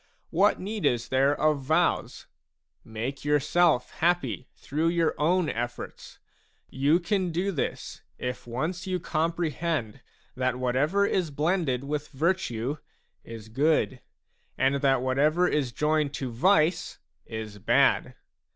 What 0.31 0.59
need 0.59 0.83
is 0.83 1.09
there 1.09 1.39
of 1.39 1.59
vows? 1.61 2.25
Make 2.83 3.23
yourself 3.23 3.91
happy 3.91 4.47
through 4.55 4.87
your 4.87 5.13
own 5.19 5.47
efforts; 5.47 6.17
you 6.71 6.99
can 6.99 7.31
do 7.31 7.51
this, 7.51 8.01
if 8.17 8.47
once 8.47 8.87
you 8.87 8.99
comprehend 8.99 10.01
that 10.35 10.55
whatever 10.57 11.05
is 11.05 11.29
blended 11.29 11.83
with 11.83 12.07
virtue 12.07 12.77
is 13.23 13.47
good, 13.47 14.01
and 14.57 14.81
that 14.81 15.03
whatever 15.03 15.47
is 15.47 15.71
joined 15.71 16.15
to 16.15 16.31
vice 16.31 16.97
is 17.27 17.59
bad. 17.59 18.15